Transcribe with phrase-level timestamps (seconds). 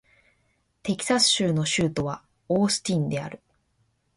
[0.81, 3.39] テキサス州の州都はオースティンである